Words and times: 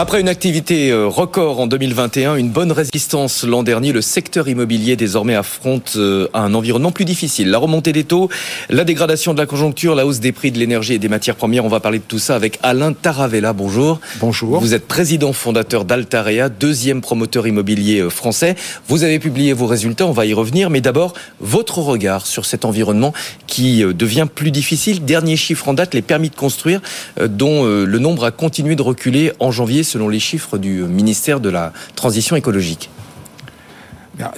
Après 0.00 0.20
une 0.20 0.28
activité 0.28 0.92
euh, 0.92 1.08
record 1.08 1.58
en 1.58 1.66
2021, 1.66 2.36
une 2.36 2.50
bonne 2.50 2.70
résistance 2.70 3.42
l'an 3.42 3.64
dernier, 3.64 3.90
le 3.90 4.00
secteur 4.00 4.48
immobilier 4.48 4.94
désormais 4.94 5.34
affronte 5.34 5.94
euh, 5.96 6.28
un 6.34 6.54
environnement 6.54 6.92
plus 6.92 7.04
difficile. 7.04 7.50
La 7.50 7.58
remontée 7.58 7.92
des 7.92 8.04
taux, 8.04 8.28
la 8.70 8.84
dégradation 8.84 9.34
de 9.34 9.40
la 9.40 9.46
conjoncture, 9.46 9.96
la 9.96 10.06
hausse 10.06 10.20
des 10.20 10.30
prix 10.30 10.52
de 10.52 10.58
l'énergie 10.60 10.94
et 10.94 10.98
des 11.00 11.08
matières 11.08 11.34
premières. 11.34 11.64
On 11.64 11.68
va 11.68 11.80
parler 11.80 11.98
de 11.98 12.04
tout 12.04 12.20
ça 12.20 12.36
avec 12.36 12.60
Alain 12.62 12.92
Taravella. 12.92 13.52
Bonjour. 13.52 13.98
Bonjour. 14.20 14.60
Vous 14.60 14.72
êtes 14.72 14.86
président 14.86 15.32
fondateur 15.32 15.84
d'Altarea, 15.84 16.48
deuxième 16.48 17.00
promoteur 17.00 17.48
immobilier 17.48 17.98
euh, 17.98 18.08
français. 18.08 18.54
Vous 18.86 19.02
avez 19.02 19.18
publié 19.18 19.52
vos 19.52 19.66
résultats, 19.66 20.06
on 20.06 20.12
va 20.12 20.26
y 20.26 20.32
revenir. 20.32 20.70
Mais 20.70 20.80
d'abord, 20.80 21.14
votre 21.40 21.78
regard 21.78 22.24
sur 22.24 22.44
cet 22.44 22.64
environnement 22.64 23.12
qui 23.48 23.80
devient 23.80 24.28
plus 24.32 24.52
difficile. 24.52 25.04
Dernier 25.04 25.36
chiffre 25.36 25.66
en 25.66 25.74
date, 25.74 25.92
les 25.92 26.02
permis 26.02 26.30
de 26.30 26.36
construire, 26.36 26.80
dont 27.20 27.64
le 27.64 27.98
nombre 27.98 28.24
a 28.24 28.30
continué 28.30 28.76
de 28.76 28.82
reculer 28.82 29.32
en 29.40 29.50
janvier 29.50 29.82
selon 29.88 30.08
les 30.08 30.20
chiffres 30.20 30.58
du 30.58 30.82
ministère 30.82 31.40
de 31.40 31.48
la 31.48 31.72
Transition 31.96 32.36
écologique 32.36 32.90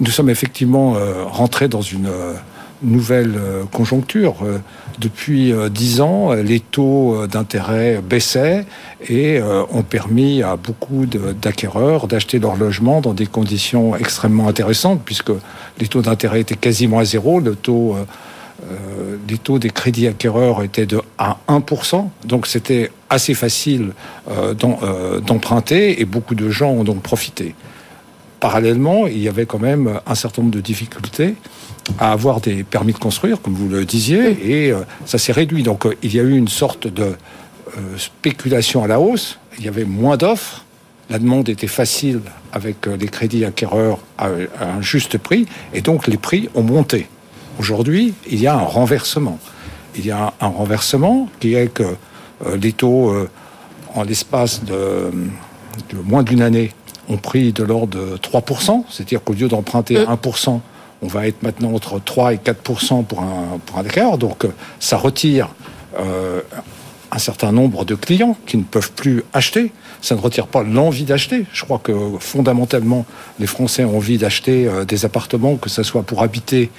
Nous 0.01 0.11
sommes 0.11 0.31
effectivement 0.31 0.95
euh, 0.95 1.25
rentrés 1.25 1.69
dans 1.69 1.83
une 1.83 2.07
euh, 2.07 2.35
nouvelle 2.83 3.35
euh, 3.37 3.65
conjoncture. 3.65 4.37
Depuis 4.99 5.55
dix 5.71 6.03
ans, 6.03 6.35
les 6.35 6.61
taux 6.61 7.27
d'intérêt 7.27 8.03
baissaient 8.03 8.67
et 9.09 9.41
ont 9.73 9.83
permis 9.83 10.43
à 10.43 10.57
beaucoup 10.57 11.07
d'acquéreurs 11.07 12.07
d'acheter 12.07 12.39
leur 12.39 12.57
logement 12.57 13.01
dans 13.01 13.15
des 13.15 13.25
conditions 13.25 13.97
extrêmement 13.97 14.47
intéressantes, 14.47 15.01
puisque 15.03 15.33
les 15.79 15.87
taux 15.87 16.03
d'intérêt 16.03 16.41
étaient 16.41 16.55
quasiment 16.55 16.99
à 16.99 17.07
zéro. 17.07 17.41
Euh, 18.63 19.17
les 19.29 19.39
taux 19.39 19.59
des 19.59 19.71
crédits 19.71 20.07
acquéreurs 20.07 20.63
étaient 20.63 20.87
de 20.87 21.01
à 21.19 21.39
1%, 21.49 22.09
donc 22.25 22.47
c'était 22.47 22.91
assez 23.09 23.35
facile 23.35 23.93
euh, 24.31 24.55
euh, 24.83 25.21
d'emprunter 25.21 26.01
et 26.01 26.05
beaucoup 26.05 26.35
de 26.35 26.51
gens 26.51 26.71
ont 26.71 26.85
donc 26.85 27.03
profité. 27.03 27.55
Parallèlement, 28.39 29.07
il 29.07 29.19
y 29.19 29.29
avait 29.29 29.47
quand 29.47 29.59
même 29.59 30.01
un 30.07 30.15
certain 30.15 30.43
nombre 30.43 30.55
de 30.55 30.61
difficultés 30.61 31.35
à 31.99 32.13
avoir 32.13 32.41
des 32.41 32.63
permis 32.63 32.93
de 32.93 32.99
construire, 32.99 33.41
comme 33.41 33.55
vous 33.55 33.69
le 33.69 33.85
disiez, 33.85 34.69
et 34.69 34.73
ça 35.05 35.19
s'est 35.19 35.33
réduit. 35.33 35.63
Donc 35.63 35.87
il 36.03 36.15
y 36.15 36.21
a 36.21 36.23
eu 36.23 36.37
une 36.37 36.49
sorte 36.49 36.87
de 36.87 37.13
spéculation 37.99 38.83
à 38.83 38.87
la 38.87 38.99
hausse, 38.99 39.39
il 39.59 39.65
y 39.65 39.69
avait 39.69 39.85
moins 39.85 40.17
d'offres, 40.17 40.65
la 41.11 41.19
demande 41.19 41.51
était 41.51 41.67
facile 41.67 42.21
avec 42.53 42.87
les 42.87 43.09
crédits 43.09 43.45
acquéreurs 43.45 43.99
à 44.17 44.29
un 44.61 44.81
juste 44.81 45.19
prix, 45.19 45.47
et 45.75 45.83
donc 45.83 46.07
les 46.07 46.17
prix 46.17 46.49
ont 46.55 46.63
monté. 46.63 47.09
Aujourd'hui, 47.61 48.15
il 48.27 48.41
y 48.41 48.47
a 48.47 48.55
un 48.55 48.65
renversement. 48.65 49.39
Il 49.95 50.07
y 50.07 50.11
a 50.11 50.33
un, 50.41 50.49
renversement 50.49 51.29
qui 51.41 51.53
est 51.57 51.69
que 51.69 51.83
euh, 51.83 52.57
les 52.57 52.73
taux, 52.73 53.11
euh, 53.11 53.29
en 53.95 54.03
l'espace 54.03 54.65
de, 54.65 55.11
moins 56.03 56.23
d'une 56.23 56.41
année, 56.41 56.71
ont 57.11 57.19
pris 57.19 57.53
de 57.53 57.63
l'ordre 57.63 57.99
de 57.99 58.17
3%, 58.17 58.85
c'est-à-dire 58.89 59.23
qu'au 59.23 59.35
lieu 59.35 59.49
d'emprunter 59.49 59.97
1%, 59.97 60.55
euh. 60.55 60.59
on 61.03 61.07
va 61.07 61.27
être 61.27 61.43
maintenant 61.43 61.75
entre 61.75 62.01
3 62.03 62.33
et 62.33 62.37
4% 62.39 63.05
pour 63.05 63.21
un, 63.21 63.59
pour 63.67 63.77
un 63.77 63.85
écart. 63.85 64.17
Donc 64.17 64.47
ça 64.79 64.97
retire 64.97 65.51
un 67.13 67.19
certain 67.19 67.53
nombre 67.53 67.85
de 67.85 67.95
clients 67.95 68.39
qui 68.47 68.57
ne 68.57 68.63
peuvent 68.63 68.93
plus 68.93 69.23
acheter. 69.35 69.71
Ça 70.01 70.15
ne 70.15 70.21
retire 70.21 70.47
pas 70.47 70.63
l'envie 70.63 71.05
d'acheter. 71.05 71.45
Je 71.53 71.65
crois 71.65 71.79
que 71.79 71.93
fondamentalement, 72.21 73.05
les 73.39 73.47
Français 73.47 73.85
ont 73.85 73.99
envie 73.99 74.17
d'acheter 74.17 74.71
des 74.89 75.05
appartements, 75.05 75.57
que 75.57 75.69
ce 75.69 75.83
soit 75.83 76.05
pour 76.05 76.23
habiter 76.23 76.71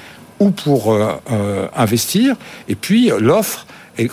ou 0.42 0.50
pour 0.50 0.92
euh, 0.92 1.14
euh, 1.32 1.68
investir. 1.76 2.36
Et 2.68 2.76
puis 2.76 3.12
l'offre 3.20 3.68
est, 3.98 4.12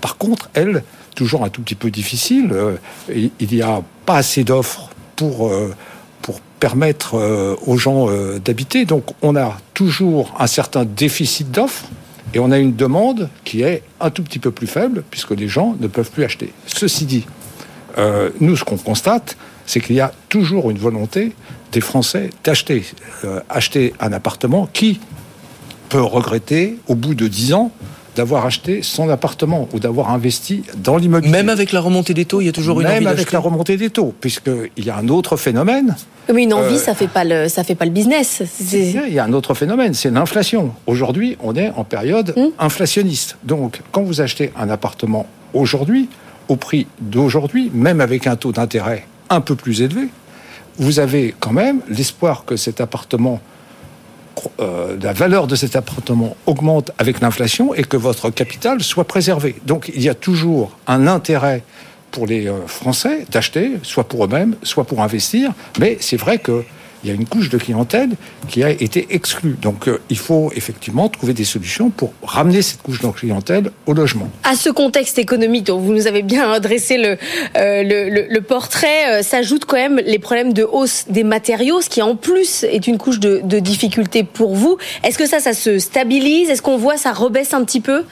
par 0.00 0.16
contre, 0.16 0.48
elle, 0.54 0.84
toujours 1.16 1.44
un 1.44 1.48
tout 1.48 1.62
petit 1.62 1.74
peu 1.74 1.90
difficile. 1.90 2.50
Euh, 2.52 2.76
il 3.10 3.48
n'y 3.50 3.60
a 3.60 3.82
pas 4.06 4.16
assez 4.16 4.44
d'offres 4.44 4.88
pour 5.16 5.52
pour 6.22 6.40
permettre 6.58 7.14
aux 7.66 7.76
gens 7.76 8.08
d'habiter. 8.42 8.84
Donc 8.86 9.04
on 9.20 9.36
a 9.36 9.58
toujours 9.74 10.34
un 10.38 10.46
certain 10.46 10.84
déficit 10.84 11.50
d'offres 11.50 11.84
et 12.32 12.38
on 12.38 12.50
a 12.50 12.58
une 12.58 12.74
demande 12.74 13.28
qui 13.44 13.62
est 13.62 13.82
un 14.00 14.10
tout 14.10 14.22
petit 14.22 14.38
peu 14.38 14.50
plus 14.50 14.66
faible 14.66 15.04
puisque 15.10 15.32
les 15.32 15.48
gens 15.48 15.76
ne 15.80 15.86
peuvent 15.86 16.10
plus 16.10 16.24
acheter. 16.24 16.52
Ceci 16.66 17.04
dit, 17.04 17.26
nous 18.40 18.56
ce 18.56 18.64
qu'on 18.64 18.78
constate, 18.78 19.36
c'est 19.66 19.80
qu'il 19.80 19.96
y 19.96 20.00
a 20.00 20.12
toujours 20.30 20.70
une 20.70 20.78
volonté 20.78 21.32
des 21.72 21.82
Français 21.82 22.30
d'acheter, 22.42 22.84
acheter 23.50 23.92
un 24.00 24.12
appartement 24.12 24.68
qui, 24.72 25.00
peut 25.88 26.02
regretter, 26.02 26.78
au 26.88 26.94
bout 26.94 27.14
de 27.14 27.28
10 27.28 27.54
ans, 27.54 27.70
d'avoir 28.16 28.46
acheté 28.46 28.82
son 28.82 29.08
appartement 29.08 29.68
ou 29.72 29.80
d'avoir 29.80 30.10
investi 30.10 30.62
dans 30.76 30.96
l'immobilier. 30.96 31.32
Même 31.32 31.48
avec 31.48 31.72
la 31.72 31.80
remontée 31.80 32.14
des 32.14 32.24
taux, 32.24 32.40
il 32.40 32.46
y 32.46 32.48
a 32.48 32.52
toujours 32.52 32.80
une 32.80 32.86
Même 32.86 33.06
avec 33.06 33.32
la 33.32 33.38
remontée 33.38 33.76
des 33.76 33.90
taux, 33.90 34.14
puisqu'il 34.20 34.84
y 34.84 34.90
a 34.90 34.96
un 34.96 35.08
autre 35.08 35.36
phénomène. 35.36 35.96
Oui, 36.32 36.44
une 36.44 36.54
envie, 36.54 36.76
euh, 36.76 36.78
ça 36.78 36.94
fait 36.94 37.08
pas 37.08 37.24
le, 37.24 37.48
ça 37.48 37.64
fait 37.64 37.74
pas 37.74 37.84
le 37.84 37.90
business. 37.90 38.42
Il 38.72 39.12
y 39.12 39.18
a 39.18 39.24
un 39.24 39.32
autre 39.32 39.54
phénomène, 39.54 39.94
c'est 39.94 40.10
l'inflation. 40.10 40.72
Aujourd'hui, 40.86 41.36
on 41.40 41.54
est 41.56 41.70
en 41.76 41.84
période 41.84 42.34
hmm. 42.36 42.50
inflationniste. 42.58 43.36
Donc, 43.42 43.80
quand 43.92 44.02
vous 44.02 44.20
achetez 44.20 44.52
un 44.56 44.70
appartement 44.70 45.26
aujourd'hui, 45.52 46.08
au 46.48 46.56
prix 46.56 46.86
d'aujourd'hui, 47.00 47.70
même 47.74 48.00
avec 48.00 48.26
un 48.26 48.36
taux 48.36 48.52
d'intérêt 48.52 49.06
un 49.30 49.40
peu 49.40 49.54
plus 49.54 49.82
élevé, 49.82 50.08
vous 50.78 50.98
avez 50.98 51.34
quand 51.38 51.52
même 51.52 51.80
l'espoir 51.88 52.44
que 52.44 52.56
cet 52.56 52.80
appartement 52.80 53.34
euh, 53.34 53.53
la 54.58 55.12
valeur 55.12 55.46
de 55.46 55.56
cet 55.56 55.76
appartement 55.76 56.36
augmente 56.46 56.90
avec 56.98 57.20
l'inflation 57.20 57.74
et 57.74 57.84
que 57.84 57.96
votre 57.96 58.30
capital 58.30 58.82
soit 58.82 59.04
préservé. 59.04 59.56
Donc 59.64 59.90
il 59.94 60.02
y 60.02 60.08
a 60.08 60.14
toujours 60.14 60.76
un 60.86 61.06
intérêt 61.06 61.62
pour 62.14 62.26
les 62.28 62.46
euh, 62.46 62.66
Français 62.68 63.26
d'acheter, 63.30 63.72
soit 63.82 64.04
pour 64.04 64.24
eux-mêmes, 64.24 64.54
soit 64.62 64.84
pour 64.84 65.02
investir. 65.02 65.50
Mais 65.80 65.98
c'est 66.00 66.16
vrai 66.16 66.38
que 66.38 66.62
il 67.04 67.08
y 67.08 67.10
a 67.10 67.14
une 67.14 67.26
couche 67.26 67.50
de 67.50 67.58
clientèle 67.58 68.10
qui 68.48 68.64
a 68.64 68.70
été 68.70 69.06
exclue. 69.10 69.56
Donc 69.60 69.88
euh, 69.88 70.00
il 70.08 70.18
faut 70.18 70.50
effectivement 70.56 71.08
trouver 71.08 71.34
des 71.34 71.44
solutions 71.44 71.90
pour 71.90 72.12
ramener 72.22 72.62
cette 72.62 72.82
couche 72.82 73.00
de 73.00 73.08
clientèle 73.08 73.70
au 73.86 73.92
logement. 73.92 74.28
À 74.42 74.56
ce 74.56 74.70
contexte 74.70 75.18
économique 75.18 75.64
dont 75.64 75.78
vous 75.78 75.92
nous 75.92 76.06
avez 76.06 76.22
bien 76.22 76.58
dressé 76.60 76.96
le, 76.96 77.18
euh, 77.56 78.26
le, 78.30 78.40
portrait, 78.40 79.20
euh, 79.20 79.22
s'ajoutent 79.22 79.66
quand 79.66 79.76
même 79.76 80.00
les 80.04 80.18
problèmes 80.18 80.52
de 80.52 80.64
hausse 80.64 81.04
des 81.08 81.24
matériaux, 81.24 81.80
ce 81.82 81.90
qui 81.90 82.00
en 82.00 82.16
plus 82.16 82.64
est 82.64 82.86
une 82.86 82.98
couche 82.98 83.20
de, 83.20 83.42
de 83.44 83.58
difficulté 83.58 84.24
pour 84.24 84.54
vous. 84.54 84.78
Est-ce 85.02 85.18
que 85.18 85.26
ça, 85.26 85.40
ça 85.40 85.52
se 85.52 85.78
stabilise? 85.78 86.48
Est-ce 86.48 86.62
qu'on 86.62 86.78
voit 86.78 86.96
ça 86.96 87.12
rebaisse 87.12 87.52
un 87.52 87.64
petit 87.64 87.80
peu? 87.80 88.04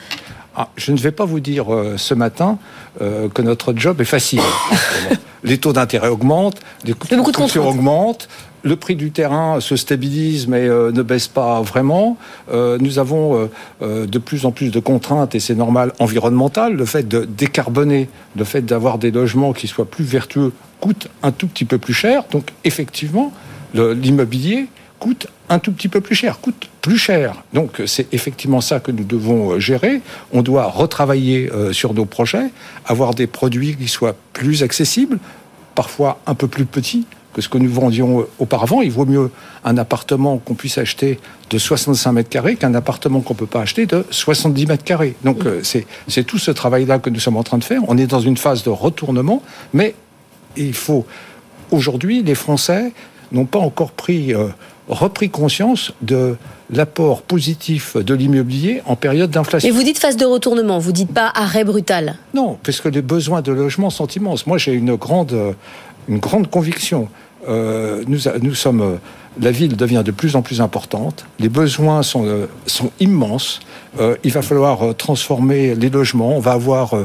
Ah, 0.55 0.69
je 0.75 0.91
ne 0.91 0.97
vais 0.97 1.11
pas 1.11 1.25
vous 1.25 1.39
dire 1.39 1.65
ce 1.97 2.13
matin 2.13 2.59
que 2.99 3.41
notre 3.41 3.73
job 3.75 3.99
est 4.01 4.05
facile. 4.05 4.39
les 5.43 5.57
taux 5.57 5.73
d'intérêt 5.73 6.09
augmentent, 6.09 6.59
les 6.85 6.93
coûts 6.93 7.07
de 7.07 7.59
augmentent, 7.59 8.27
le 8.63 8.75
prix 8.77 8.95
du 8.95 9.11
terrain 9.11 9.59
se 9.59 9.75
stabilise 9.75 10.47
mais 10.47 10.67
euh, 10.67 10.91
ne 10.91 11.03
baisse 11.03 11.27
pas 11.27 11.61
vraiment. 11.61 12.17
Euh, 12.51 12.77
nous 12.79 12.97
avons 12.97 13.49
euh, 13.81 14.07
de 14.07 14.19
plus 14.19 14.45
en 14.45 14.51
plus 14.51 14.71
de 14.71 14.79
contraintes 14.79 15.35
et 15.35 15.39
c'est 15.39 15.55
normal 15.55 15.91
environnementales. 15.99 16.73
Le 16.73 16.85
fait 16.85 17.07
de 17.07 17.25
décarboner, 17.25 18.09
le 18.35 18.43
fait 18.43 18.61
d'avoir 18.61 18.97
des 18.97 19.11
logements 19.11 19.53
qui 19.53 19.67
soient 19.67 19.85
plus 19.85 20.05
vertueux 20.05 20.53
coûte 20.79 21.09
un 21.21 21.31
tout 21.31 21.47
petit 21.47 21.65
peu 21.65 21.77
plus 21.77 21.93
cher. 21.93 22.23
Donc 22.31 22.51
effectivement, 22.63 23.31
l'immobilier 23.73 24.67
coûte 24.99 25.27
un 25.49 25.59
tout 25.59 25.73
petit 25.73 25.89
peu 25.89 25.99
plus 25.99 26.15
cher, 26.15 26.39
coûte 26.39 26.69
plus 26.81 26.97
cher. 26.97 27.43
Donc 27.53 27.81
c'est 27.85 28.13
effectivement 28.13 28.61
ça 28.61 28.79
que 28.79 28.91
nous 28.91 29.03
devons 29.03 29.59
gérer. 29.59 30.01
On 30.31 30.41
doit 30.41 30.65
retravailler 30.65 31.49
sur 31.71 31.93
nos 31.93 32.05
projets, 32.05 32.51
avoir 32.85 33.13
des 33.13 33.27
produits 33.27 33.75
qui 33.75 33.87
soient 33.87 34.15
plus 34.33 34.63
accessibles, 34.63 35.19
parfois 35.75 36.19
un 36.25 36.35
peu 36.35 36.47
plus 36.47 36.65
petits, 36.65 37.05
que 37.33 37.41
ce 37.41 37.49
que 37.49 37.57
nous 37.57 37.71
vendions 37.71 38.25
auparavant. 38.39 38.81
Il 38.81 38.91
vaut 38.91 39.05
mieux 39.05 39.31
un 39.63 39.77
appartement 39.77 40.37
qu'on 40.37 40.53
puisse 40.53 40.77
acheter 40.77 41.19
de 41.49 41.57
65 41.57 42.11
mètres 42.11 42.29
carrés 42.29 42.55
qu'un 42.55 42.73
appartement 42.73 43.21
qu'on 43.21 43.33
ne 43.33 43.39
peut 43.39 43.47
pas 43.47 43.61
acheter 43.61 43.85
de 43.85 44.05
70 44.09 44.67
mètres 44.67 44.83
carrés. 44.83 45.15
Donc 45.23 45.45
euh, 45.45 45.61
c'est 45.63 46.23
tout 46.23 46.37
ce 46.37 46.51
travail-là 46.51 46.99
que 46.99 47.09
nous 47.09 47.19
sommes 47.19 47.37
en 47.37 47.43
train 47.43 47.57
de 47.57 47.63
faire. 47.63 47.81
On 47.87 47.97
est 47.97 48.07
dans 48.07 48.19
une 48.19 48.37
phase 48.37 48.63
de 48.63 48.69
retournement, 48.69 49.41
mais 49.73 49.95
il 50.55 50.73
faut... 50.73 51.05
Aujourd'hui, 51.71 52.21
les 52.21 52.35
Français 52.35 52.93
n'ont 53.31 53.45
pas 53.45 53.59
encore 53.59 53.91
pris... 53.91 54.33
Euh, 54.33 54.47
repris 54.89 55.29
conscience 55.29 55.93
de 56.01 56.35
l'apport 56.69 57.21
positif 57.21 57.95
de 57.95 58.13
l'immobilier 58.13 58.81
en 58.85 58.95
période 58.95 59.29
d'inflation. 59.29 59.67
Et 59.67 59.71
vous 59.71 59.83
dites 59.83 59.97
phase 59.97 60.17
de 60.17 60.25
retournement, 60.25 60.79
vous 60.79 60.91
dites 60.91 61.13
pas 61.13 61.31
arrêt 61.33 61.63
brutal 61.63 62.15
Non, 62.33 62.57
parce 62.63 62.81
que 62.81 62.89
les 62.89 63.01
besoins 63.01 63.41
de 63.41 63.51
logement 63.51 63.89
sont 63.89 64.07
immenses. 64.07 64.45
Moi, 64.47 64.57
j'ai 64.57 64.73
une 64.73 64.95
grande, 64.95 65.55
une 66.07 66.19
grande 66.19 66.49
conviction. 66.49 67.09
Euh, 67.47 68.03
nous, 68.07 68.55
sommes, 68.55 68.81
euh, 68.81 68.95
la 69.39 69.51
ville 69.51 69.75
devient 69.75 70.03
de 70.05 70.11
plus 70.11 70.35
en 70.35 70.41
plus 70.41 70.61
importante, 70.61 71.25
les 71.39 71.49
besoins 71.49 72.03
sont, 72.03 72.25
euh, 72.25 72.47
immenses, 72.99 73.59
il 74.23 74.31
va 74.31 74.41
falloir 74.41 74.95
transformer 74.95 75.75
les 75.75 75.89
logements, 75.89 76.35
on 76.35 76.39
va 76.39 76.53
avoir, 76.53 76.95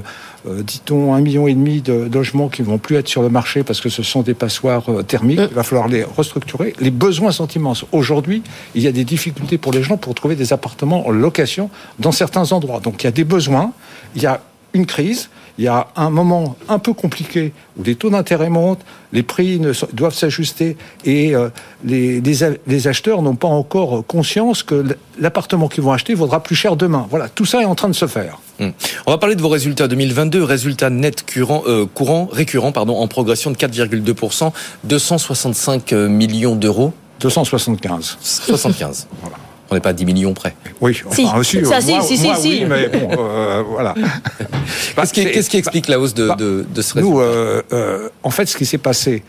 dit-on, 0.46 1.12
un 1.12 1.20
million 1.20 1.46
et 1.46 1.52
demi 1.52 1.82
de 1.82 2.08
logements 2.10 2.48
qui 2.48 2.62
vont 2.62 2.78
plus 2.78 2.96
être 2.96 3.08
sur 3.08 3.20
le 3.20 3.28
marché 3.28 3.62
parce 3.62 3.82
que 3.82 3.90
ce 3.90 4.02
sont 4.02 4.22
des 4.22 4.32
passoires 4.32 4.84
thermiques, 5.06 5.40
il 5.50 5.54
va 5.54 5.64
falloir 5.64 5.88
les 5.88 6.02
restructurer. 6.02 6.72
Les 6.80 6.90
besoins 6.90 7.30
sont 7.30 7.46
immenses. 7.48 7.84
Aujourd'hui, 7.92 8.42
il 8.74 8.80
y 8.80 8.86
a 8.86 8.92
des 8.92 9.04
difficultés 9.04 9.58
pour 9.58 9.70
les 9.70 9.82
gens 9.82 9.98
pour 9.98 10.14
trouver 10.14 10.34
des 10.34 10.54
appartements 10.54 11.06
en 11.06 11.10
location 11.10 11.68
dans 11.98 12.12
certains 12.12 12.52
endroits. 12.52 12.80
Donc 12.80 13.02
il 13.02 13.04
y 13.04 13.08
a 13.08 13.12
des 13.12 13.24
besoins, 13.24 13.72
il 14.16 14.22
y 14.22 14.26
a 14.26 14.40
une 14.78 14.86
crise, 14.86 15.28
il 15.58 15.64
y 15.64 15.68
a 15.68 15.88
un 15.96 16.08
moment 16.08 16.56
un 16.68 16.78
peu 16.78 16.92
compliqué 16.92 17.52
où 17.76 17.82
les 17.82 17.96
taux 17.96 18.10
d'intérêt 18.10 18.48
montent, 18.48 18.80
les 19.12 19.24
prix 19.24 19.58
ne, 19.58 19.72
doivent 19.92 20.14
s'ajuster 20.14 20.76
et 21.04 21.34
euh, 21.34 21.48
les, 21.84 22.20
les, 22.20 22.88
acheteurs 22.88 23.22
n'ont 23.22 23.34
pas 23.34 23.48
encore 23.48 24.06
conscience 24.06 24.62
que 24.62 24.84
l'appartement 25.18 25.68
qu'ils 25.68 25.82
vont 25.82 25.92
acheter 25.92 26.14
vaudra 26.14 26.42
plus 26.42 26.54
cher 26.54 26.76
demain. 26.76 27.06
Voilà, 27.10 27.28
tout 27.28 27.44
ça 27.44 27.60
est 27.60 27.64
en 27.64 27.74
train 27.74 27.88
de 27.88 27.94
se 27.94 28.06
faire. 28.06 28.38
Hmm. 28.60 28.70
On 29.06 29.10
va 29.10 29.18
parler 29.18 29.34
de 29.34 29.42
vos 29.42 29.48
résultats 29.48 29.88
2022, 29.88 30.44
résultats 30.44 30.90
nets 30.90 31.24
courants, 31.30 31.64
euh, 31.66 31.86
courant, 31.92 32.28
récurrents 32.30 32.72
pardon, 32.72 32.96
en 32.96 33.08
progression 33.08 33.50
de 33.50 33.56
4,2%, 33.56 34.52
265 34.84 35.92
millions 35.92 36.54
d'euros. 36.54 36.92
275. 37.20 38.18
75. 38.20 39.08
voilà. 39.22 39.36
On 39.70 39.74
n'est 39.74 39.80
pas 39.80 39.90
à 39.90 39.92
10 39.92 40.06
millions 40.06 40.34
près. 40.34 40.54
Oui, 40.80 40.96
enfin, 41.04 41.14
si. 41.42 41.64
ça, 41.64 41.80
si, 41.80 42.02
si, 42.02 42.16
si, 42.16 42.48
oui, 42.48 42.64
mais 42.66 42.88
bon, 42.88 43.10
euh, 43.18 43.62
voilà. 43.68 43.94
Qu'est-ce 45.12 45.50
qui, 45.50 45.56
explique 45.58 45.88
la 45.88 46.00
hausse 46.00 46.14
de, 46.14 46.34
de, 46.36 46.66
de 46.74 46.82
ce 46.82 46.98
Nous, 46.98 47.20
euh, 47.20 47.62
euh, 47.72 48.08
en 48.22 48.30
fait, 48.30 48.46
ce 48.46 48.56
qui 48.56 48.64
s'est 48.64 48.78
passé 48.78 49.22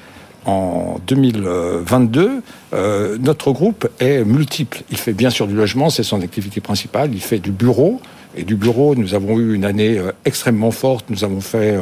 en 0.45 0.99
2022, 1.07 2.41
euh, 2.73 3.17
notre 3.19 3.51
groupe 3.51 3.89
est 3.99 4.23
multiple. 4.23 4.81
Il 4.89 4.97
fait 4.97 5.13
bien 5.13 5.29
sûr 5.29 5.47
du 5.47 5.55
logement, 5.55 5.89
c'est 5.89 6.03
son 6.03 6.21
activité 6.21 6.61
principale. 6.61 7.11
Il 7.13 7.21
fait 7.21 7.39
du 7.39 7.51
bureau. 7.51 8.01
Et 8.35 8.43
du 8.43 8.55
bureau, 8.55 8.95
nous 8.95 9.15
avons 9.15 9.37
eu 9.39 9.55
une 9.55 9.65
année 9.65 9.99
extrêmement 10.25 10.71
forte. 10.71 11.05
Nous 11.09 11.23
avons 11.23 11.41
fait 11.41 11.77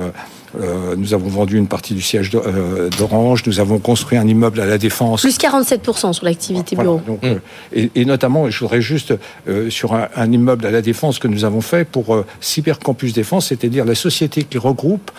euh, 0.59 0.95
nous 0.95 1.13
avons 1.13 1.27
vendu 1.27 1.57
une 1.57 1.67
partie 1.67 1.93
du 1.93 2.01
siège 2.01 2.31
euh, 2.33 2.89
d'Orange. 2.97 3.43
Nous 3.45 3.59
avons 3.59 3.79
construit 3.79 4.17
un 4.17 4.27
immeuble 4.27 4.59
à 4.61 4.65
la 4.65 4.77
Défense. 4.77 5.21
Plus 5.21 5.37
47% 5.37 6.13
sur 6.13 6.25
l'activité 6.25 6.75
bureau. 6.75 7.01
Donc, 7.05 7.23
euh, 7.23 7.39
et, 7.73 8.05
notamment, 8.05 8.49
je 8.49 8.59
voudrais 8.59 8.81
juste 8.81 9.13
sur 9.69 9.93
un, 9.93 10.31
immeuble 10.31 10.65
à 10.65 10.71
la 10.71 10.81
Défense 10.81 11.19
que 11.19 11.27
nous 11.27 11.45
avons 11.45 11.61
fait 11.61 11.85
pour 11.85 12.23
Cybercampus 12.41 13.13
Défense, 13.13 13.47
c'est-à-dire 13.47 13.85
la 13.85 13.95
société 13.95 14.43
qui 14.43 14.57
regroupe 14.57 15.11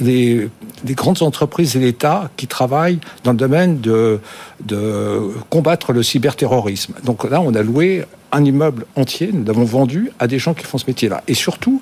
les, 0.00 0.48
grandes 0.84 1.22
entreprises 1.22 1.76
et 1.76 1.80
l'État 1.80 2.30
qui 2.36 2.46
travaillent 2.46 3.00
dans 3.24 3.32
le 3.32 3.38
domaine 3.38 3.80
de, 3.80 4.20
de 4.64 5.30
combattre 5.50 5.92
le 5.92 6.02
cyberterrorisme. 6.02 6.94
Donc 7.04 7.28
là, 7.28 7.40
on 7.40 7.54
a 7.54 7.62
loué 7.62 8.04
un 8.32 8.44
immeuble 8.44 8.86
entier, 8.96 9.30
nous 9.32 9.44
l'avons 9.44 9.64
vendu 9.64 10.10
à 10.18 10.26
des 10.26 10.38
gens 10.38 10.54
qui 10.54 10.64
font 10.64 10.78
ce 10.78 10.86
métier-là. 10.86 11.22
Et 11.28 11.34
surtout, 11.34 11.80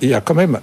il 0.00 0.08
y 0.08 0.14
a 0.14 0.20
quand 0.20 0.34
même 0.34 0.58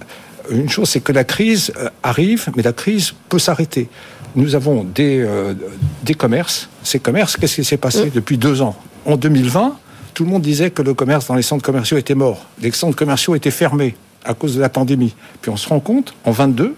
une 0.50 0.68
chose, 0.68 0.88
c'est 0.88 1.00
que 1.00 1.12
la 1.12 1.24
crise 1.24 1.72
euh, 1.76 1.90
arrive, 2.02 2.48
mais 2.56 2.62
la 2.62 2.72
crise 2.72 3.12
peut 3.28 3.38
s'arrêter. 3.38 3.88
Nous 4.34 4.54
avons 4.54 4.84
des, 4.84 5.20
euh, 5.20 5.54
des 6.02 6.14
commerces. 6.14 6.68
Ces 6.82 6.98
commerces, 6.98 7.36
qu'est-ce 7.36 7.56
qui 7.56 7.64
s'est 7.64 7.76
passé 7.76 8.06
mm. 8.06 8.10
depuis 8.14 8.38
deux 8.38 8.62
ans? 8.62 8.76
En 9.04 9.16
2020, 9.16 9.76
tout 10.14 10.24
le 10.24 10.30
monde 10.30 10.42
disait 10.42 10.70
que 10.70 10.82
le 10.82 10.94
commerce 10.94 11.26
dans 11.26 11.34
les 11.34 11.42
centres 11.42 11.64
commerciaux 11.64 11.96
était 11.96 12.14
mort. 12.14 12.46
Les 12.60 12.72
centres 12.72 12.96
commerciaux 12.96 13.34
étaient 13.34 13.50
fermés 13.50 13.94
à 14.24 14.34
cause 14.34 14.56
de 14.56 14.60
la 14.60 14.68
pandémie. 14.68 15.14
Puis 15.40 15.50
on 15.50 15.56
se 15.56 15.68
rend 15.68 15.80
compte, 15.80 16.14
en 16.24 16.32
22, 16.32 16.74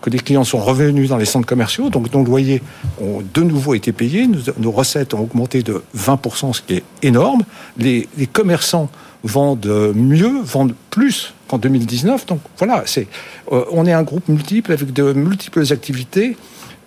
que 0.00 0.10
les 0.10 0.18
clients 0.18 0.44
sont 0.44 0.58
revenus 0.58 1.08
dans 1.08 1.16
les 1.16 1.24
centres 1.24 1.46
commerciaux, 1.46 1.90
donc 1.90 2.12
nos 2.12 2.24
loyers 2.24 2.62
ont 3.00 3.22
de 3.34 3.42
nouveau 3.42 3.74
été 3.74 3.92
payés, 3.92 4.26
nos, 4.26 4.70
recettes 4.70 5.14
ont 5.14 5.20
augmenté 5.20 5.62
de 5.62 5.82
20%, 5.96 6.54
ce 6.54 6.62
qui 6.62 6.74
est 6.74 6.84
énorme. 7.02 7.42
Les, 7.76 8.08
commerçants 8.32 8.88
vendent 9.24 9.92
mieux, 9.94 10.40
vendent 10.42 10.74
plus 10.90 11.34
qu'en 11.48 11.58
2019. 11.58 12.26
Donc 12.26 12.40
voilà, 12.58 12.84
c'est, 12.86 13.06
euh, 13.52 13.64
on 13.70 13.84
est 13.86 13.92
un 13.92 14.02
groupe 14.02 14.28
multiple 14.28 14.72
avec 14.72 14.92
de 14.92 15.12
multiples 15.12 15.64
activités. 15.72 16.36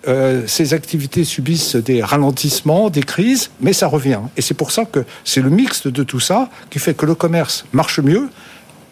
Euh, 0.06 0.42
ces 0.46 0.74
activités 0.74 1.24
subissent 1.24 1.76
des 1.76 2.02
ralentissements, 2.02 2.90
des 2.90 3.02
crises, 3.02 3.50
mais 3.60 3.72
ça 3.72 3.86
revient. 3.86 4.20
Et 4.36 4.42
c'est 4.42 4.54
pour 4.54 4.70
ça 4.70 4.84
que 4.84 5.04
c'est 5.24 5.40
le 5.40 5.50
mix 5.50 5.86
de 5.86 6.02
tout 6.02 6.20
ça 6.20 6.50
qui 6.70 6.78
fait 6.78 6.94
que 6.94 7.06
le 7.06 7.14
commerce 7.14 7.64
marche 7.72 8.00
mieux 8.00 8.28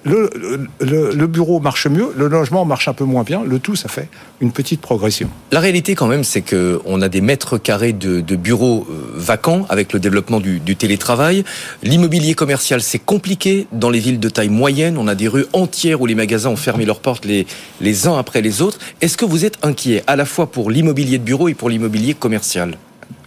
le, 0.04 1.26
bureau 1.26 1.60
marche 1.60 1.86
mieux, 1.86 2.12
le 2.16 2.28
logement 2.28 2.64
marche 2.64 2.88
un 2.88 2.92
peu 2.92 3.04
moins 3.04 3.22
bien. 3.22 3.42
Le 3.44 3.58
tout, 3.58 3.76
ça 3.76 3.88
fait 3.88 4.08
une 4.40 4.52
petite 4.52 4.80
progression. 4.80 5.28
La 5.52 5.60
réalité, 5.60 5.94
quand 5.94 6.06
même, 6.06 6.24
c'est 6.24 6.42
qu'on 6.42 7.00
a 7.00 7.08
des 7.08 7.20
mètres 7.20 7.58
carrés 7.58 7.92
de, 7.92 8.20
bureaux 8.36 8.86
euh, 8.90 9.12
vacants 9.14 9.66
avec 9.68 9.92
le 9.92 10.00
développement 10.00 10.40
du, 10.40 10.60
télétravail. 10.76 11.44
L'immobilier 11.82 12.34
commercial, 12.34 12.82
c'est 12.82 12.98
compliqué 12.98 13.66
dans 13.72 13.90
les 13.90 14.00
villes 14.00 14.20
de 14.20 14.28
taille 14.28 14.48
moyenne. 14.48 14.98
On 14.98 15.06
a 15.06 15.14
des 15.14 15.28
rues 15.28 15.46
entières 15.52 16.00
où 16.00 16.06
les 16.06 16.14
magasins 16.14 16.50
ont 16.50 16.56
fermé 16.56 16.84
leurs 16.84 17.00
portes 17.00 17.24
les, 17.24 17.46
les 17.80 18.06
uns 18.06 18.18
après 18.18 18.40
les 18.40 18.62
autres. 18.62 18.78
Est-ce 19.00 19.16
que 19.16 19.24
vous 19.24 19.44
êtes 19.44 19.58
inquiet 19.62 20.02
à 20.06 20.16
la 20.16 20.24
fois 20.24 20.50
pour 20.50 20.70
l'immobilier 20.70 21.18
de 21.18 21.24
bureau 21.24 21.48
et 21.48 21.54
pour 21.54 21.68
l'immobilier 21.70 22.14
commercial? 22.14 22.76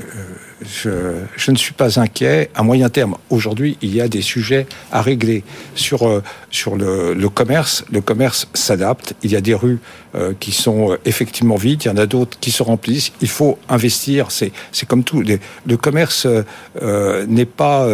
Euh, 0.02 0.35
je, 0.68 1.52
ne 1.52 1.56
suis 1.56 1.74
pas 1.74 2.00
inquiet. 2.00 2.50
À 2.56 2.64
moyen 2.64 2.90
terme, 2.90 3.16
aujourd'hui, 3.30 3.78
il 3.82 3.96
y 3.96 4.02
a 4.02 4.08
des 4.08 4.22
sujets 4.22 4.68
à 4.92 5.02
régler 5.02 5.44
sur 5.76 6.08
euh, 6.08 6.24
sur 6.52 6.76
le, 6.76 7.30
commerce. 7.30 7.86
Le 7.92 8.02
commerce 8.02 8.48
s'adapte. 8.54 9.14
Il 9.24 9.32
y 9.32 9.36
a 9.36 9.42
des 9.42 9.54
rues 9.54 9.80
euh, 10.16 10.34
qui 10.40 10.52
sont 10.52 10.92
euh, 10.92 10.98
effectivement 11.06 11.56
vides. 11.56 11.84
Il 11.84 11.88
y 11.88 11.92
en 11.92 11.98
a 11.98 12.06
d'autres 12.06 12.38
qui 12.40 12.52
se 12.52 12.64
remplissent. 12.64 13.12
Il 13.22 13.30
faut 13.30 13.58
investir. 13.70 14.32
C'est 14.32 14.52
c'est 14.72 14.88
comme 14.88 15.04
tout. 15.04 15.22
le 15.22 15.78
commerce 15.78 16.28
n'est 17.28 17.46
pas 17.46 17.88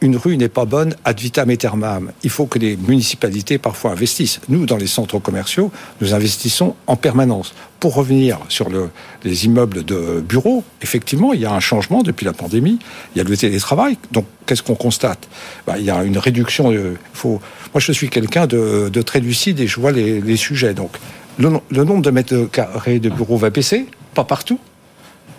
une 0.00 0.16
rue 0.16 0.36
n'est 0.36 0.48
pas 0.48 0.64
bonne 0.64 0.94
ad 1.04 1.18
vitam 1.18 1.48
aeternam. 1.50 2.12
Il 2.22 2.30
faut 2.30 2.46
que 2.46 2.58
les 2.58 2.76
municipalités 2.76 3.58
parfois 3.58 3.92
investissent. 3.92 4.40
Nous, 4.48 4.66
dans 4.66 4.76
les 4.76 4.86
centres 4.86 5.18
commerciaux, 5.18 5.70
nous 6.00 6.12
investissons 6.12 6.74
en 6.86 6.96
permanence. 6.96 7.54
Pour 7.80 7.94
revenir 7.94 8.38
sur 8.48 8.68
le, 8.68 8.90
les 9.24 9.46
immeubles 9.46 9.84
de 9.84 10.20
bureaux, 10.20 10.64
effectivement, 10.82 11.32
il 11.32 11.40
y 11.40 11.46
a 11.46 11.52
un 11.52 11.60
changement 11.60 12.02
depuis 12.02 12.24
la 12.26 12.32
pandémie. 12.32 12.78
Il 13.14 13.18
y 13.18 13.20
a 13.20 13.24
le 13.24 13.36
télétravail. 13.36 13.96
Donc, 14.12 14.26
qu'est-ce 14.44 14.62
qu'on 14.62 14.74
constate? 14.74 15.28
Bah, 15.66 15.78
Il 15.78 15.84
y 15.84 15.90
a 15.90 16.04
une 16.04 16.18
réduction. 16.18 16.70
Moi, 16.72 17.40
je 17.76 17.92
suis 17.92 18.10
quelqu'un 18.10 18.46
de, 18.46 19.02
très 19.02 19.20
lucide 19.20 19.60
et 19.60 19.66
je 19.66 19.80
vois 19.80 19.92
les, 19.92 20.36
sujets. 20.36 20.74
Donc, 20.74 20.90
le, 21.38 21.84
nombre 21.84 22.02
de 22.02 22.10
mètres 22.10 22.48
carrés 22.50 22.98
de 22.98 23.08
bureaux 23.08 23.36
va 23.36 23.50
baisser, 23.50 23.86
pas 24.14 24.24
partout. 24.24 24.58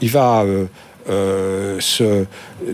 Il 0.01 0.09
va 0.09 0.43
euh, 0.43 0.65
euh, 1.09 1.77
ce, 1.79 2.25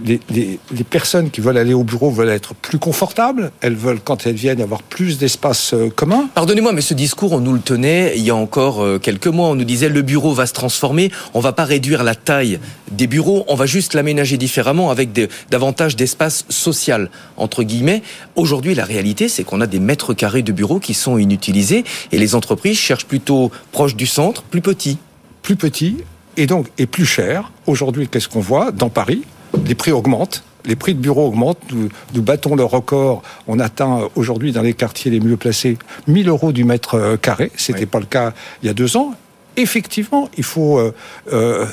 les, 0.03 0.19
les, 0.29 0.59
les, 0.71 0.83
personnes 0.83 1.29
qui 1.29 1.39
veulent 1.39 1.57
aller 1.57 1.73
au 1.73 1.83
bureau 1.83 2.09
veulent 2.09 2.29
être 2.29 2.55
plus 2.55 2.79
confortables. 2.79 3.51
Elles 3.61 3.75
veulent, 3.75 3.99
quand 4.03 4.25
elles 4.25 4.35
viennent, 4.35 4.61
avoir 4.61 4.81
plus 4.81 5.17
d'espace 5.17 5.73
euh, 5.73 5.89
commun. 5.89 6.29
Pardonnez-moi, 6.33 6.73
mais 6.73 6.81
ce 6.81 6.93
discours, 6.93 7.33
on 7.33 7.39
nous 7.39 7.53
le 7.53 7.59
tenait 7.59 8.13
il 8.15 8.23
y 8.23 8.31
a 8.31 8.35
encore 8.35 8.83
euh, 8.83 8.97
quelques 8.97 9.27
mois. 9.27 9.49
On 9.49 9.55
nous 9.55 9.63
disait 9.65 9.89
le 9.89 10.01
bureau 10.01 10.33
va 10.33 10.47
se 10.47 10.53
transformer. 10.53 11.11
On 11.33 11.41
va 11.41 11.51
pas 11.51 11.65
réduire 11.65 12.03
la 12.03 12.15
taille 12.15 12.59
des 12.91 13.07
bureaux. 13.07 13.45
On 13.47 13.55
va 13.55 13.65
juste 13.65 13.93
l'aménager 13.93 14.37
différemment 14.37 14.89
avec 14.89 15.11
des, 15.11 15.29
davantage 15.51 15.95
d'espace 15.95 16.45
social 16.49 17.09
entre 17.37 17.63
guillemets. 17.63 18.01
Aujourd'hui, 18.35 18.73
la 18.73 18.85
réalité, 18.85 19.29
c'est 19.29 19.43
qu'on 19.43 19.61
a 19.61 19.67
des 19.67 19.79
mètres 19.79 20.13
carrés 20.13 20.41
de 20.41 20.51
bureaux 20.51 20.79
qui 20.79 20.93
sont 20.93 21.17
inutilisés 21.17 21.83
et 22.11 22.17
les 22.17 22.35
entreprises 22.35 22.77
cherchent 22.77 23.05
plutôt 23.05 23.51
proche 23.71 23.95
du 23.95 24.07
centre, 24.07 24.43
plus 24.43 24.61
petit 24.61 24.97
plus 25.43 25.57
petit 25.57 25.97
et 26.37 26.47
donc 26.47 26.67
est 26.77 26.85
plus 26.85 27.05
cher. 27.05 27.51
Aujourd'hui, 27.67 28.07
qu'est-ce 28.07 28.29
qu'on 28.29 28.39
voit 28.39 28.71
Dans 28.71 28.89
Paris, 28.89 29.23
les 29.65 29.75
prix 29.75 29.91
augmentent. 29.91 30.43
Les 30.65 30.77
prix 30.77 30.95
de 30.95 30.99
bureaux 30.99 31.27
augmentent, 31.27 31.59
nous, 31.73 32.21
battons 32.21 32.55
le 32.55 32.63
record. 32.63 33.21
On 33.47 33.59
atteint 33.59 34.07
aujourd'hui 34.15 34.53
dans 34.53 34.61
les 34.61 34.73
quartiers 34.73 35.11
les 35.11 35.19
mieux 35.19 35.35
placés 35.35 35.77
1000 36.07 36.29
euros 36.29 36.53
du 36.53 36.63
mètre 36.63 36.95
euh, 36.95 37.17
carré. 37.17 37.51
C'était 37.57 37.79
n'était 37.79 37.85
pas 37.85 37.99
le 37.99 38.05
cas 38.05 38.33
il 38.61 38.67
y 38.67 38.69
a 38.69 38.73
deux 38.73 38.95
ans. 38.95 39.13
Effectivement, 39.57 40.29
il 40.37 40.43
faut 40.43 40.79
euh, 40.79 40.93
euh, 41.33 41.65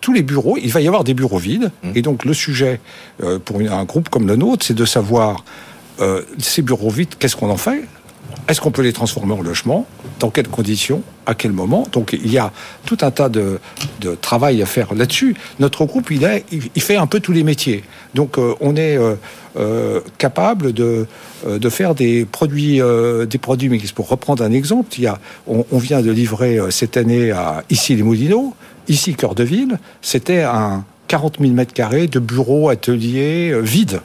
tous 0.00 0.12
les 0.12 0.22
bureaux, 0.22 0.56
il 0.62 0.70
va 0.70 0.80
y 0.80 0.86
avoir 0.86 1.02
des 1.02 1.14
bureaux 1.14 1.38
vides. 1.38 1.72
Mmh. 1.82 1.90
Et 1.96 2.02
donc 2.02 2.24
le 2.24 2.34
sujet 2.34 2.80
pour 3.44 3.60
un 3.60 3.84
groupe 3.84 4.08
comme 4.08 4.28
le 4.28 4.36
nôtre, 4.36 4.64
c'est 4.64 4.74
de 4.74 4.84
savoir 4.84 5.44
ces 6.38 6.62
bureaux 6.62 6.90
vides, 6.90 7.16
qu'est-ce 7.18 7.34
qu'on 7.34 7.50
en 7.50 7.56
fait? 7.56 7.82
Est-ce 8.48 8.62
qu'on 8.62 8.70
peut 8.70 8.82
les 8.82 8.94
transformer 8.94 9.34
en 9.34 9.42
logement 9.42 9.86
Dans 10.20 10.30
quelles 10.30 10.48
conditions 10.48 11.02
À 11.26 11.34
quel 11.34 11.52
moment 11.52 11.86
Donc 11.92 12.14
il 12.14 12.32
y 12.32 12.38
a 12.38 12.50
tout 12.86 12.96
un 13.02 13.10
tas 13.10 13.28
de, 13.28 13.58
travail 14.22 14.62
à 14.62 14.66
faire 14.66 14.94
là-dessus. 14.94 15.36
Notre 15.60 15.84
groupe, 15.84 16.10
il, 16.10 16.82
fait 16.82 16.96
un 16.96 17.06
peu 17.06 17.20
tous 17.20 17.32
les 17.32 17.42
métiers. 17.42 17.84
Donc 18.14 18.38
euh, 18.38 18.54
on 18.60 18.74
est 18.76 18.96
euh, 18.96 19.14
euh, 19.58 20.00
capable 20.16 20.72
de, 20.72 21.06
faire 21.68 21.94
des 21.94 22.24
produits, 22.24 22.80
des 23.28 23.38
produits. 23.38 23.68
Pour 23.94 24.08
reprendre 24.08 24.42
un 24.42 24.52
exemple, 24.52 24.96
on, 25.46 25.78
vient 25.78 26.00
de 26.00 26.10
livrer 26.10 26.58
cette 26.70 26.96
année 26.96 27.30
à 27.30 27.64
ici 27.68 27.94
les 27.94 28.02
Moulineaux, 28.02 28.54
ici 28.88 29.14
cœur 29.14 29.34
de 29.34 29.44
ville, 29.44 29.78
c'était 30.00 30.42
un 30.42 30.84
40 31.08 31.38
000 31.40 31.52
mètres 31.52 31.74
carrés 31.74 32.06
de 32.06 32.18
bureaux, 32.18 32.70
ateliers 32.70 33.54
vides. 33.60 34.00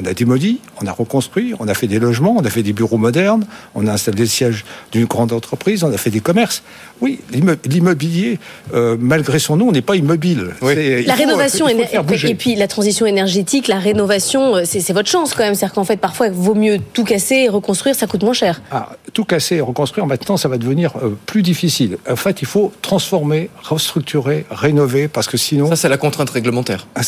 On 0.00 0.04
a 0.04 0.14
démoli, 0.14 0.60
on 0.80 0.86
a 0.86 0.92
reconstruit, 0.92 1.54
on 1.58 1.68
a 1.68 1.74
fait 1.74 1.86
des 1.86 1.98
logements, 1.98 2.36
on 2.38 2.44
a 2.44 2.50
fait 2.50 2.62
des 2.62 2.72
bureaux 2.72 2.98
modernes, 2.98 3.44
on 3.74 3.86
a 3.86 3.92
installé 3.92 4.20
le 4.20 4.26
siège 4.26 4.64
d'une 4.92 5.06
grande 5.06 5.32
entreprise, 5.32 5.84
on 5.84 5.92
a 5.92 5.98
fait 5.98 6.10
des 6.10 6.20
commerces. 6.20 6.62
Oui, 7.00 7.20
l'immobilier, 7.64 8.38
euh, 8.74 8.96
malgré 8.98 9.38
son 9.38 9.56
nom, 9.56 9.72
n'est 9.72 9.82
pas 9.82 9.96
immobile. 9.96 10.50
La 10.62 11.14
rénovation 11.14 11.68
et 11.68 12.34
puis 12.34 12.54
la 12.54 12.68
transition 12.68 13.06
énergétique, 13.06 13.68
la 13.68 13.78
rénovation, 13.78 14.56
euh, 14.56 14.62
c'est 14.64 14.92
votre 14.92 15.08
chance 15.08 15.34
quand 15.34 15.42
même. 15.42 15.54
C'est-à-dire 15.54 15.74
qu'en 15.74 15.84
fait, 15.84 15.96
parfois, 15.96 16.28
il 16.28 16.32
vaut 16.32 16.54
mieux 16.54 16.78
tout 16.92 17.04
casser 17.04 17.34
et 17.36 17.48
reconstruire, 17.48 17.94
ça 17.94 18.06
coûte 18.06 18.22
moins 18.22 18.32
cher. 18.32 18.62
Ah, 18.70 18.90
tout 19.12 19.24
casser 19.24 19.56
et 19.56 19.60
reconstruire, 19.60 20.06
maintenant, 20.06 20.36
ça 20.36 20.48
va 20.48 20.58
devenir 20.58 20.92
euh, 21.02 21.16
plus 21.26 21.42
difficile. 21.42 21.98
En 22.08 22.16
fait, 22.16 22.40
il 22.42 22.46
faut 22.46 22.72
transformer, 22.82 23.50
restructurer, 23.62 24.46
rénover, 24.50 25.08
parce 25.08 25.26
que 25.26 25.36
sinon. 25.36 25.68
Ça, 25.68 25.76
c'est 25.76 25.88
la 25.88 25.96
contrainte 25.96 26.30
réglementaire. 26.30 26.86
Ah, 26.94 27.00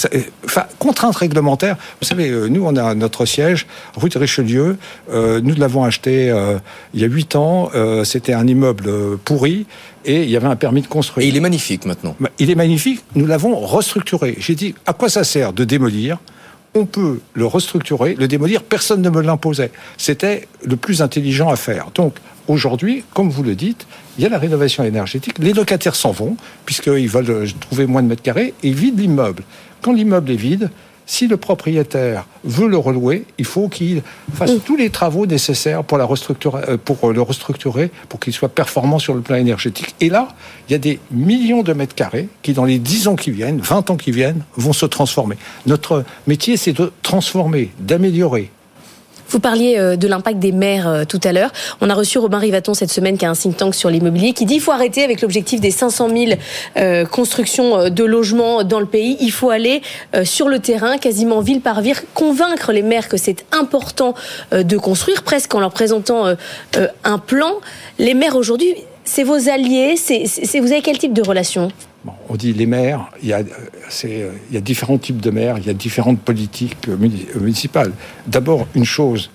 enfin, 0.44 0.64
contrainte 0.78 1.16
réglementaire. 1.16 1.76
Vous 2.00 2.06
savez, 2.06 2.30
nous, 2.50 2.64
on 2.66 2.73
on 2.74 2.84
a 2.84 2.94
notre 2.94 3.26
siège 3.26 3.66
rue 3.96 4.08
de 4.08 4.18
Richelieu. 4.18 4.76
Euh, 5.10 5.40
nous 5.42 5.54
l'avons 5.54 5.84
acheté 5.84 6.30
euh, 6.30 6.58
il 6.92 7.00
y 7.00 7.04
a 7.04 7.06
huit 7.06 7.36
ans. 7.36 7.70
Euh, 7.74 8.04
C'était 8.04 8.32
un 8.32 8.46
immeuble 8.46 9.18
pourri 9.24 9.66
et 10.04 10.22
il 10.22 10.30
y 10.30 10.36
avait 10.36 10.46
un 10.46 10.56
permis 10.56 10.82
de 10.82 10.86
construire. 10.86 11.26
Et 11.26 11.28
il 11.28 11.36
est 11.36 11.40
magnifique 11.40 11.86
maintenant. 11.86 12.16
Il 12.38 12.50
est 12.50 12.54
magnifique. 12.54 13.02
Nous 13.14 13.26
l'avons 13.26 13.56
restructuré. 13.56 14.36
J'ai 14.38 14.54
dit 14.54 14.74
à 14.86 14.92
quoi 14.92 15.08
ça 15.08 15.24
sert 15.24 15.52
de 15.52 15.64
démolir? 15.64 16.18
On 16.76 16.86
peut 16.86 17.20
le 17.34 17.46
restructurer, 17.46 18.16
le 18.18 18.26
démolir, 18.26 18.64
personne 18.64 19.00
ne 19.00 19.08
me 19.08 19.22
l'imposait. 19.22 19.70
C'était 19.96 20.48
le 20.64 20.74
plus 20.74 21.02
intelligent 21.02 21.48
à 21.48 21.54
faire. 21.54 21.86
Donc, 21.94 22.16
aujourd'hui, 22.48 23.04
comme 23.14 23.30
vous 23.30 23.44
le 23.44 23.54
dites, 23.54 23.86
il 24.18 24.24
y 24.24 24.26
a 24.26 24.28
la 24.28 24.38
rénovation 24.38 24.82
énergétique. 24.82 25.38
Les 25.38 25.52
locataires 25.52 25.94
s'en 25.94 26.10
vont, 26.10 26.36
puisqu'ils 26.66 27.08
veulent 27.08 27.48
trouver 27.60 27.86
moins 27.86 28.02
de 28.02 28.08
mètres 28.08 28.22
carrés, 28.22 28.54
et 28.64 28.68
ils 28.68 28.74
vident 28.74 29.00
l'immeuble. 29.00 29.44
Quand 29.82 29.92
l'immeuble 29.92 30.32
est 30.32 30.36
vide, 30.36 30.68
si 31.06 31.26
le 31.26 31.36
propriétaire 31.36 32.26
veut 32.44 32.68
le 32.68 32.76
relouer, 32.76 33.24
il 33.38 33.44
faut 33.44 33.68
qu'il 33.68 34.02
fasse 34.32 34.52
tous 34.64 34.76
les 34.76 34.90
travaux 34.90 35.26
nécessaires 35.26 35.84
pour, 35.84 35.98
la 35.98 36.04
restructurer, 36.04 36.62
euh, 36.68 36.76
pour 36.76 37.12
le 37.12 37.20
restructurer, 37.20 37.90
pour 38.08 38.20
qu'il 38.20 38.32
soit 38.32 38.48
performant 38.48 38.98
sur 38.98 39.14
le 39.14 39.20
plan 39.20 39.36
énergétique. 39.36 39.94
Et 40.00 40.08
là, 40.08 40.28
il 40.68 40.72
y 40.72 40.74
a 40.74 40.78
des 40.78 41.00
millions 41.10 41.62
de 41.62 41.72
mètres 41.72 41.94
carrés 41.94 42.28
qui, 42.42 42.52
dans 42.52 42.64
les 42.64 42.78
10 42.78 43.08
ans 43.08 43.16
qui 43.16 43.30
viennent, 43.30 43.60
20 43.60 43.90
ans 43.90 43.96
qui 43.96 44.12
viennent, 44.12 44.44
vont 44.56 44.72
se 44.72 44.86
transformer. 44.86 45.36
Notre 45.66 46.04
métier, 46.26 46.56
c'est 46.56 46.72
de 46.72 46.92
transformer, 47.02 47.70
d'améliorer, 47.78 48.50
vous 49.34 49.40
parliez 49.40 49.76
euh, 49.78 49.96
de 49.96 50.06
l'impact 50.06 50.38
des 50.38 50.52
maires 50.52 50.86
euh, 50.86 51.04
tout 51.04 51.18
à 51.24 51.32
l'heure. 51.32 51.50
On 51.80 51.90
a 51.90 51.94
reçu 51.94 52.18
Robin 52.18 52.38
Rivaton 52.38 52.72
cette 52.72 52.92
semaine, 52.92 53.18
qui 53.18 53.26
a 53.26 53.30
un 53.30 53.34
think 53.34 53.56
tank 53.56 53.74
sur 53.74 53.90
l'immobilier, 53.90 54.32
qui 54.32 54.44
dit 54.44 54.54
qu'il 54.54 54.62
faut 54.62 54.70
arrêter 54.70 55.02
avec 55.02 55.22
l'objectif 55.22 55.60
des 55.60 55.72
500 55.72 56.08
000 56.08 56.32
euh, 56.76 57.04
constructions 57.04 57.90
de 57.90 58.04
logements 58.04 58.62
dans 58.62 58.78
le 58.78 58.86
pays. 58.86 59.16
Il 59.20 59.32
faut 59.32 59.50
aller 59.50 59.82
sur 60.22 60.48
le 60.48 60.60
terrain, 60.60 60.98
quasiment 60.98 61.40
ville 61.40 61.60
par 61.60 61.80
ville, 61.80 61.96
convaincre 62.14 62.70
les 62.72 62.82
maires 62.82 63.08
que 63.08 63.16
c'est 63.16 63.44
important 63.50 64.14
de 64.52 64.76
construire, 64.76 65.22
presque 65.24 65.52
en 65.54 65.60
leur 65.60 65.72
présentant 65.72 66.26
un 67.04 67.18
plan. 67.18 67.54
Les 67.98 68.14
maires 68.14 68.36
aujourd'hui, 68.36 68.74
c'est 69.04 69.24
vos 69.24 69.48
alliés. 69.48 69.96
C'est 69.96 70.60
vous 70.60 70.72
avez 70.72 70.82
quel 70.82 70.98
type 70.98 71.12
de 71.12 71.22
relation? 71.22 71.70
On 72.28 72.36
dit 72.36 72.52
les 72.52 72.66
maires, 72.66 73.10
il 73.22 73.28
y, 73.28 73.32
a, 73.32 74.60
différents 74.60 74.98
types 74.98 75.20
de 75.20 75.30
maires, 75.30 75.58
il 75.58 75.66
y 75.66 75.70
a 75.70 75.74
différentes 75.74 76.20
politiques 76.20 76.88
municipales. 76.88 77.92
D'abord, 78.26 78.66
une 78.74 78.84
chose, 78.84 79.30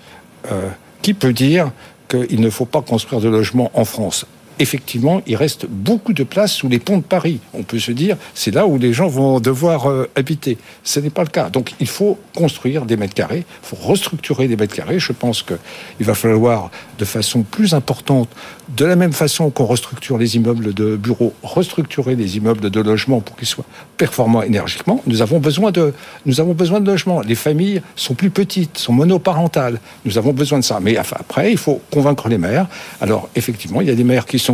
euh, 0.52 0.70
qui 1.02 1.14
peut 1.14 1.34
dire 1.34 1.72
qu'il 2.08 2.42
ne 2.42 2.50
faut 2.50 2.66
pas 2.66 2.82
construire 2.82 3.22
de 3.22 3.30
logements 3.30 3.72
en 3.74 3.86
France? 3.86 4.26
Effectivement, 4.60 5.22
il 5.26 5.36
reste 5.36 5.66
beaucoup 5.68 6.14
de 6.14 6.24
place 6.24 6.54
sous 6.54 6.68
les 6.68 6.80
ponts 6.80 6.98
de 6.98 7.04
Paris. 7.04 7.40
On 7.54 7.64
peut 7.64 7.80
se 7.80 7.92
dire, 7.92 8.18
c'est 8.34 8.54
là 8.54 8.68
où 8.68 8.78
les 8.78 8.94
gens 8.94 9.08
vont 9.08 9.40
devoir 9.40 9.90
euh, 9.90 10.10
habiter. 10.16 10.58
Ce 10.84 11.00
n'est 11.00 11.10
pas 11.10 11.24
le 11.24 11.30
cas. 11.30 11.50
Donc, 11.50 11.74
il 11.80 11.88
faut 11.88 12.20
construire 12.36 12.86
des 12.86 12.98
mètres 12.98 13.14
carrés, 13.14 13.46
il 13.64 13.68
faut 13.68 13.78
restructurer 13.78 14.48
des 14.48 14.58
mètres 14.58 14.76
carrés. 14.76 15.00
Je 15.00 15.14
pense 15.14 15.44
qu'il 15.44 16.06
va 16.06 16.14
falloir, 16.14 16.70
de 16.98 17.06
façon 17.06 17.44
plus 17.44 17.74
importante, 17.74 18.30
de 18.76 18.86
la 18.86 18.96
même 18.96 19.14
façon 19.14 19.50
qu'on 19.50 19.66
restructure 19.66 20.18
les 20.18 20.36
immeubles 20.36 20.74
de 20.74 20.96
bureaux, 20.96 21.34
restructurer 21.42 22.16
les 22.16 22.38
immeubles 22.38 22.70
de 22.70 22.82
logement 22.82 23.22
pour 23.22 23.36
qu'ils 23.36 23.48
soient 23.48 23.66
performants 23.98 24.44
énergiquement. 24.44 25.02
Nous 25.08 25.22
avons 25.22 25.40
besoin 25.40 25.72
de, 25.72 25.94
nous 26.26 26.40
avons 26.40 26.54
besoin 26.54 26.80
de 26.80 26.90
logements. 26.90 27.22
Les 27.22 27.36
familles 27.36 27.82
sont 27.96 28.14
plus 28.14 28.30
petites, 28.30 28.78
sont 28.78 28.94
monoparentales. 28.94 29.80
Nous 30.06 30.18
avons 30.18 30.34
besoin 30.34 30.60
de 30.60 30.64
ça. 30.64 30.80
Mais 30.82 30.98
après, 30.98 31.52
il 31.52 31.58
faut 31.58 31.82
convaincre 31.92 32.28
les 32.30 32.38
maires. 32.38 32.68
Alors, 33.02 33.30
effectivement, 33.36 33.82
il 33.82 33.88
y 33.88 33.92
a 33.92 33.96
des 33.96 34.04
maires 34.04 34.26
qui 34.26 34.40
sont 34.40 34.49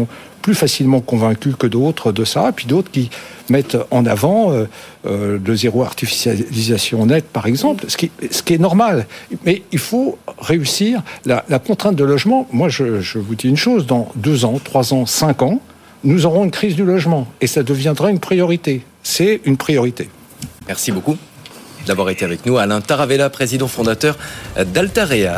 plus 0.45 0.53
facilement 0.53 1.01
convaincus 1.01 1.55
que 1.57 1.65
d'autres 1.65 2.11
de 2.11 2.23
ça, 2.23 2.51
puis 2.55 2.67
d'autres 2.67 2.91
qui 2.91 3.09
mettent 3.49 3.77
en 3.89 4.05
avant 4.05 4.51
euh, 4.51 4.65
euh, 5.07 5.39
le 5.43 5.55
zéro 5.55 5.81
artificialisation 5.81 7.07
net, 7.07 7.25
par 7.25 7.47
exemple, 7.47 7.85
ce 7.87 7.97
qui, 7.97 8.11
ce 8.29 8.43
qui 8.43 8.53
est 8.53 8.59
normal. 8.59 9.07
Mais 9.43 9.63
il 9.71 9.79
faut 9.79 10.19
réussir 10.37 11.01
la, 11.25 11.41
contrainte 11.57 11.95
de 11.95 12.03
logement. 12.03 12.47
Moi, 12.51 12.69
je, 12.69 13.01
je, 13.01 13.17
vous 13.17 13.33
dis 13.33 13.47
une 13.47 13.57
chose, 13.57 13.87
dans 13.87 14.11
deux 14.15 14.45
ans, 14.45 14.59
trois 14.63 14.93
ans, 14.93 15.07
cinq 15.07 15.41
ans, 15.41 15.59
nous 16.03 16.27
aurons 16.27 16.43
une 16.43 16.51
crise 16.51 16.75
du 16.75 16.85
logement, 16.85 17.27
et 17.41 17.47
ça 17.47 17.63
deviendra 17.63 18.11
une 18.11 18.19
priorité. 18.19 18.83
C'est 19.01 19.41
une 19.45 19.57
priorité. 19.57 20.09
Merci 20.67 20.91
beaucoup 20.91 21.17
d'avoir 21.87 22.09
été 22.09 22.25
avec 22.25 22.45
nous. 22.45 22.57
Alain 22.57 22.81
Taravella, 22.81 23.29
président 23.29 23.67
fondateur 23.67 24.17
d'Altarea. 24.73 25.33